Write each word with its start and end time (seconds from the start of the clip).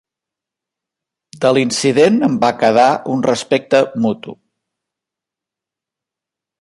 De 1.43 1.51
l'incident 1.57 2.17
en 2.29 2.39
va 2.45 2.51
quedar 2.63 2.87
un 3.17 3.21
respecte 3.29 3.83
mutu. 4.07 4.35